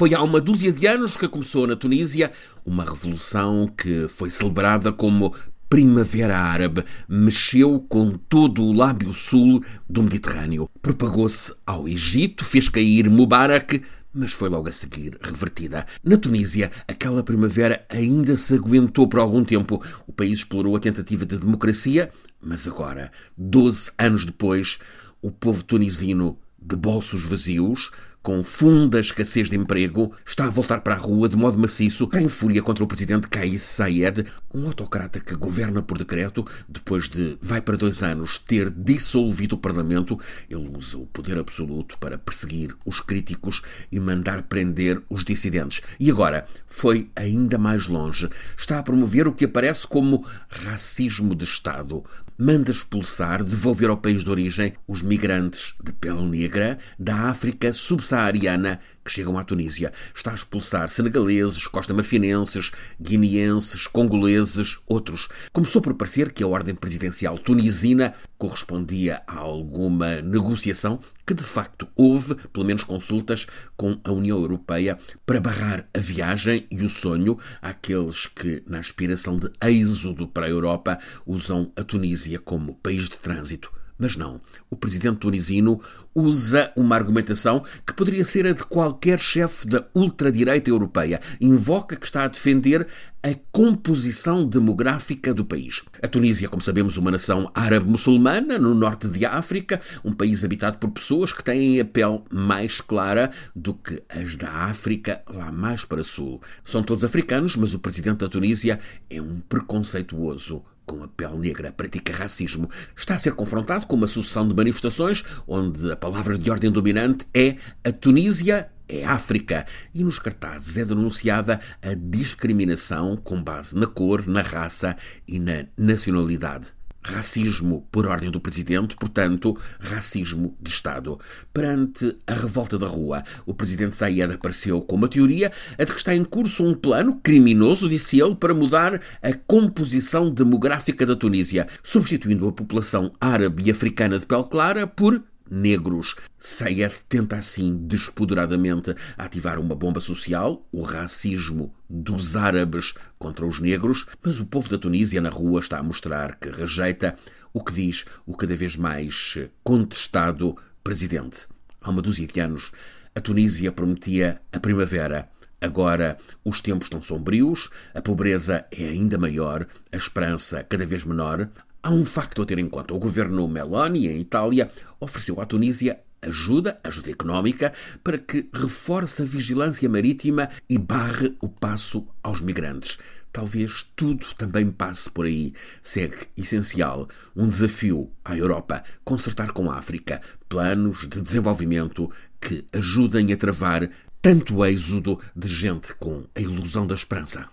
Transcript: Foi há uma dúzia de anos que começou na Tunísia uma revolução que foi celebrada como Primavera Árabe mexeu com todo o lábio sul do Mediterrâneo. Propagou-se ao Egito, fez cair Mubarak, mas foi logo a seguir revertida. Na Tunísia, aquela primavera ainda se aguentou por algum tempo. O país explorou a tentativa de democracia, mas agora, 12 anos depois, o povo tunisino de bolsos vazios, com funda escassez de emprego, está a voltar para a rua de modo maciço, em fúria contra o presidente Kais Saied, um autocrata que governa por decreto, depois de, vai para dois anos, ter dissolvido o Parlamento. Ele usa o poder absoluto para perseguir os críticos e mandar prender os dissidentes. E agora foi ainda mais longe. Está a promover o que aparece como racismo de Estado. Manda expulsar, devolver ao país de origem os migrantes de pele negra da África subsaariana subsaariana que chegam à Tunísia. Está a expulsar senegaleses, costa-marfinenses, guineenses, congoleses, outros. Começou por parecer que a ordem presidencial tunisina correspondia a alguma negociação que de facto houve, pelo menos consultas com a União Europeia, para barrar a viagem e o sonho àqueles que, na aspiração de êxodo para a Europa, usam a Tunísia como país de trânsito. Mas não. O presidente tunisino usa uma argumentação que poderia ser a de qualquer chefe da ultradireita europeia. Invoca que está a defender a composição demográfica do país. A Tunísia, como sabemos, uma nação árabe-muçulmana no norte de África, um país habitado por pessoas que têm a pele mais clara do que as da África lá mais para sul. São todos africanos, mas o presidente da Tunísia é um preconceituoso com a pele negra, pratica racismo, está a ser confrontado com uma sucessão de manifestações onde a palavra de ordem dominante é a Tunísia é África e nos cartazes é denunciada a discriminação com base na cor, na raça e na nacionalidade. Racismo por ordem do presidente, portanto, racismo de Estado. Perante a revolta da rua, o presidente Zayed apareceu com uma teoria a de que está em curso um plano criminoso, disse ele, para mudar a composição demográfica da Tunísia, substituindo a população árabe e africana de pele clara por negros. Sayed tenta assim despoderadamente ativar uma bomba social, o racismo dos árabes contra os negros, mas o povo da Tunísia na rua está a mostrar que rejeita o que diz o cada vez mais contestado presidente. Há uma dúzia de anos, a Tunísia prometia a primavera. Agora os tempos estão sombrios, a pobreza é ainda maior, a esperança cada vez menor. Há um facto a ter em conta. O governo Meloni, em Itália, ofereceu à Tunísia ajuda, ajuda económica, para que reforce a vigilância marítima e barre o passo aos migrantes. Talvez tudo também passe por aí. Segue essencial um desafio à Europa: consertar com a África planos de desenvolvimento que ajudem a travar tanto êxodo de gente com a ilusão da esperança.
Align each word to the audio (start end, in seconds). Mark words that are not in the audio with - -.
Foi 0.00 0.14
há 0.14 0.22
uma 0.22 0.40
dúzia 0.40 0.72
de 0.72 0.86
anos 0.86 1.14
que 1.14 1.28
começou 1.28 1.66
na 1.66 1.76
Tunísia 1.76 2.32
uma 2.64 2.86
revolução 2.86 3.66
que 3.66 4.08
foi 4.08 4.30
celebrada 4.30 4.90
como 4.90 5.34
Primavera 5.68 6.38
Árabe 6.38 6.86
mexeu 7.06 7.84
com 7.86 8.12
todo 8.12 8.62
o 8.62 8.72
lábio 8.72 9.12
sul 9.12 9.62
do 9.86 10.02
Mediterrâneo. 10.02 10.70
Propagou-se 10.80 11.54
ao 11.66 11.86
Egito, 11.86 12.46
fez 12.46 12.66
cair 12.66 13.10
Mubarak, 13.10 13.82
mas 14.10 14.32
foi 14.32 14.48
logo 14.48 14.70
a 14.70 14.72
seguir 14.72 15.18
revertida. 15.20 15.84
Na 16.02 16.16
Tunísia, 16.16 16.72
aquela 16.88 17.22
primavera 17.22 17.84
ainda 17.90 18.38
se 18.38 18.54
aguentou 18.54 19.06
por 19.06 19.20
algum 19.20 19.44
tempo. 19.44 19.84
O 20.06 20.14
país 20.14 20.38
explorou 20.38 20.74
a 20.76 20.80
tentativa 20.80 21.26
de 21.26 21.36
democracia, 21.36 22.10
mas 22.40 22.66
agora, 22.66 23.12
12 23.36 23.90
anos 23.98 24.24
depois, 24.24 24.78
o 25.20 25.30
povo 25.30 25.62
tunisino 25.62 26.38
de 26.58 26.74
bolsos 26.74 27.24
vazios, 27.24 27.90
com 28.22 28.44
funda 28.44 29.00
escassez 29.00 29.48
de 29.48 29.56
emprego, 29.56 30.12
está 30.26 30.44
a 30.44 30.50
voltar 30.50 30.82
para 30.82 30.94
a 30.94 30.98
rua 30.98 31.28
de 31.28 31.36
modo 31.36 31.58
maciço, 31.58 32.08
em 32.14 32.28
fúria 32.28 32.62
contra 32.62 32.84
o 32.84 32.86
presidente 32.86 33.28
Kais 33.28 33.62
Saied, 33.62 34.26
um 34.54 34.66
autocrata 34.66 35.20
que 35.20 35.34
governa 35.34 35.82
por 35.82 35.96
decreto, 35.96 36.44
depois 36.68 37.08
de, 37.08 37.38
vai 37.40 37.62
para 37.62 37.78
dois 37.78 38.02
anos, 38.02 38.38
ter 38.38 38.70
dissolvido 38.70 39.56
o 39.56 39.58
Parlamento. 39.58 40.18
Ele 40.50 40.70
usa 40.76 40.98
o 40.98 41.06
poder 41.06 41.38
absoluto 41.38 41.98
para 41.98 42.18
perseguir 42.18 42.76
os 42.84 43.00
críticos 43.00 43.62
e 43.90 43.98
mandar 43.98 44.42
prender 44.42 45.02
os 45.08 45.24
dissidentes. 45.24 45.80
E 45.98 46.10
agora 46.10 46.44
foi 46.66 47.10
ainda 47.16 47.56
mais 47.56 47.86
longe. 47.86 48.28
Está 48.56 48.78
a 48.78 48.82
promover 48.82 49.26
o 49.28 49.32
que 49.32 49.46
aparece 49.46 49.86
como 49.86 50.26
racismo 50.48 51.34
de 51.34 51.44
Estado. 51.44 52.04
Manda 52.38 52.70
expulsar, 52.70 53.44
devolver 53.44 53.90
ao 53.90 53.98
país 53.98 54.24
de 54.24 54.30
origem 54.30 54.74
os 54.86 55.02
migrantes 55.02 55.74
de 55.82 55.92
pele 55.92 56.22
negra 56.22 56.78
da 56.98 57.28
África 57.28 57.70
subsaariana 57.72 58.09
subsaariana 58.10 58.80
que 59.04 59.10
chegam 59.10 59.38
à 59.38 59.44
Tunísia. 59.44 59.92
Está 60.14 60.32
a 60.32 60.34
expulsar 60.34 60.88
senegaleses, 60.88 61.66
costa-marfinenses, 61.66 62.72
guineenses, 63.00 63.86
congoleses, 63.86 64.78
outros. 64.86 65.28
Começou 65.52 65.80
por 65.80 65.94
parecer 65.94 66.32
que 66.32 66.42
a 66.42 66.48
ordem 66.48 66.74
presidencial 66.74 67.38
tunisina 67.38 68.14
correspondia 68.36 69.22
a 69.26 69.38
alguma 69.38 70.20
negociação 70.20 70.98
que 71.24 71.34
de 71.34 71.44
facto 71.44 71.86
houve, 71.94 72.34
pelo 72.52 72.66
menos 72.66 72.82
consultas 72.82 73.46
com 73.76 73.98
a 74.02 74.10
União 74.10 74.38
Europeia, 74.38 74.98
para 75.24 75.40
barrar 75.40 75.88
a 75.94 75.98
viagem 75.98 76.66
e 76.70 76.82
o 76.82 76.88
sonho 76.88 77.38
àqueles 77.62 78.26
que, 78.26 78.62
na 78.66 78.80
aspiração 78.80 79.38
de 79.38 79.50
êxodo 79.62 80.26
para 80.26 80.46
a 80.46 80.50
Europa, 80.50 80.98
usam 81.24 81.72
a 81.76 81.84
Tunísia 81.84 82.38
como 82.38 82.74
país 82.74 83.08
de 83.08 83.18
trânsito. 83.18 83.79
Mas 84.00 84.16
não. 84.16 84.40
O 84.70 84.76
presidente 84.76 85.18
tunisino 85.18 85.78
usa 86.14 86.72
uma 86.74 86.96
argumentação 86.96 87.62
que 87.86 87.92
poderia 87.92 88.24
ser 88.24 88.46
a 88.46 88.52
de 88.52 88.64
qualquer 88.64 89.20
chefe 89.20 89.66
da 89.66 89.86
ultradireita 89.94 90.70
europeia. 90.70 91.20
Invoca 91.38 91.94
que 91.94 92.06
está 92.06 92.24
a 92.24 92.28
defender 92.28 92.86
a 93.22 93.34
composição 93.52 94.46
demográfica 94.48 95.34
do 95.34 95.44
país. 95.44 95.82
A 96.02 96.08
Tunísia, 96.08 96.48
como 96.48 96.62
sabemos, 96.62 96.96
uma 96.96 97.10
nação 97.10 97.50
árabe-muçulmana 97.54 98.58
no 98.58 98.74
norte 98.74 99.08
de 99.08 99.26
África, 99.26 99.78
um 100.02 100.14
país 100.14 100.42
habitado 100.42 100.78
por 100.78 100.90
pessoas 100.90 101.30
que 101.30 101.44
têm 101.44 101.78
a 101.78 101.84
pele 101.84 102.22
mais 102.32 102.80
clara 102.80 103.30
do 103.54 103.74
que 103.74 104.02
as 104.08 104.38
da 104.38 104.50
África 104.50 105.22
lá 105.28 105.52
mais 105.52 105.84
para 105.84 106.02
sul. 106.02 106.40
São 106.64 106.82
todos 106.82 107.04
africanos, 107.04 107.56
mas 107.56 107.74
o 107.74 107.78
presidente 107.78 108.20
da 108.20 108.28
Tunísia 108.28 108.80
é 109.10 109.20
um 109.20 109.40
preconceituoso 109.40 110.64
com 110.90 111.04
a 111.04 111.08
pele 111.08 111.38
negra, 111.38 111.70
pratica 111.70 112.12
racismo, 112.12 112.68
está 112.96 113.14
a 113.14 113.18
ser 113.18 113.34
confrontado 113.34 113.86
com 113.86 113.94
uma 113.94 114.08
sucessão 114.08 114.46
de 114.48 114.52
manifestações 114.52 115.22
onde 115.46 115.88
a 115.92 115.96
palavra 115.96 116.36
de 116.36 116.50
ordem 116.50 116.68
dominante 116.68 117.24
é 117.32 117.54
a 117.84 117.92
Tunísia 117.92 118.68
é 118.88 119.04
África 119.04 119.66
e 119.94 120.02
nos 120.02 120.18
cartazes 120.18 120.76
é 120.76 120.84
denunciada 120.84 121.60
a 121.80 121.94
discriminação 121.94 123.16
com 123.16 123.40
base 123.40 123.76
na 123.76 123.86
cor, 123.86 124.26
na 124.26 124.42
raça 124.42 124.96
e 125.28 125.38
na 125.38 125.64
nacionalidade. 125.78 126.79
Racismo 127.02 127.86
por 127.90 128.06
ordem 128.06 128.30
do 128.30 128.40
presidente, 128.40 128.94
portanto, 128.94 129.56
racismo 129.78 130.56
de 130.60 130.70
Estado. 130.70 131.18
Perante 131.52 132.16
a 132.26 132.34
revolta 132.34 132.76
da 132.78 132.86
rua, 132.86 133.24
o 133.46 133.54
presidente 133.54 133.96
Zayed 133.96 134.34
apareceu 134.34 134.80
com 134.82 134.96
uma 134.96 135.08
teoria 135.08 135.50
a 135.78 135.84
de 135.84 135.92
que 135.92 135.98
está 135.98 136.14
em 136.14 136.24
curso 136.24 136.62
um 136.62 136.74
plano 136.74 137.18
criminoso, 137.22 137.88
disse 137.88 138.20
ele, 138.20 138.34
para 138.34 138.52
mudar 138.52 139.00
a 139.22 139.32
composição 139.46 140.30
demográfica 140.30 141.06
da 141.06 141.16
Tunísia, 141.16 141.66
substituindo 141.82 142.46
a 142.46 142.52
população 142.52 143.12
árabe 143.20 143.62
e 143.66 143.70
africana 143.70 144.18
de 144.18 144.26
pele 144.26 144.44
clara 144.44 144.86
por 144.86 145.22
negros. 145.50 146.14
Sayed 146.38 146.94
tenta 147.08 147.36
assim 147.36 147.76
despoderadamente 147.76 148.94
ativar 149.18 149.58
uma 149.58 149.74
bomba 149.74 150.00
social, 150.00 150.66
o 150.70 150.82
racismo 150.82 151.74
dos 151.88 152.36
árabes 152.36 152.94
contra 153.18 153.44
os 153.44 153.58
negros, 153.58 154.06
mas 154.22 154.38
o 154.38 154.46
povo 154.46 154.68
da 154.68 154.78
Tunísia 154.78 155.20
na 155.20 155.30
rua 155.30 155.60
está 155.60 155.78
a 155.78 155.82
mostrar 155.82 156.36
que 156.36 156.50
rejeita 156.50 157.16
o 157.52 157.62
que 157.62 157.72
diz 157.72 158.04
o 158.24 158.36
cada 158.36 158.54
vez 158.54 158.76
mais 158.76 159.38
contestado 159.62 160.56
presidente. 160.84 161.46
Há 161.80 161.90
uma 161.90 162.02
dúzia 162.02 162.26
de 162.26 162.40
anos, 162.40 162.72
a 163.14 163.20
Tunísia 163.20 163.72
prometia 163.72 164.40
a 164.52 164.60
primavera. 164.60 165.28
Agora 165.60 166.16
os 166.44 166.60
tempos 166.60 166.86
estão 166.86 167.02
sombrios, 167.02 167.68
a 167.92 168.00
pobreza 168.00 168.64
é 168.70 168.88
ainda 168.88 169.18
maior, 169.18 169.66
a 169.92 169.96
esperança 169.96 170.64
cada 170.64 170.86
vez 170.86 171.04
menor. 171.04 171.50
Há 171.82 171.90
um 171.90 172.04
facto 172.04 172.42
a 172.42 172.46
ter 172.46 172.58
em 172.58 172.68
conta. 172.68 172.92
O 172.92 172.98
governo 172.98 173.48
Meloni, 173.48 174.06
em 174.06 174.20
Itália, 174.20 174.70
ofereceu 175.00 175.40
à 175.40 175.46
Tunísia 175.46 175.98
ajuda, 176.20 176.78
ajuda 176.84 177.10
económica, 177.10 177.72
para 178.04 178.18
que 178.18 178.46
reforce 178.52 179.22
a 179.22 179.24
vigilância 179.24 179.88
marítima 179.88 180.50
e 180.68 180.76
barre 180.76 181.34
o 181.40 181.48
passo 181.48 182.06
aos 182.22 182.40
migrantes. 182.42 182.98
Talvez 183.32 183.86
tudo 183.96 184.26
também 184.34 184.70
passe 184.70 185.08
por 185.08 185.24
aí. 185.24 185.54
Segue 185.80 186.26
essencial 186.36 187.08
um 187.34 187.48
desafio 187.48 188.10
à 188.24 188.36
Europa: 188.36 188.84
consertar 189.02 189.52
com 189.52 189.70
a 189.70 189.78
África 189.78 190.20
planos 190.48 191.08
de 191.08 191.22
desenvolvimento 191.22 192.10
que 192.40 192.66
ajudem 192.72 193.32
a 193.32 193.36
travar 193.36 193.88
tanto 194.20 194.64
êxodo 194.66 195.18
de 195.34 195.48
gente 195.48 195.94
com 195.94 196.26
a 196.34 196.40
ilusão 196.40 196.86
da 196.86 196.94
esperança. 196.94 197.48